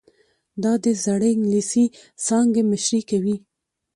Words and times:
دا 0.63 0.73
د 0.83 0.85
زړې 1.03 1.29
انګلیسي 1.35 1.85
څانګې 2.25 2.61
مشري 2.69 3.01
کوي. 3.09 3.35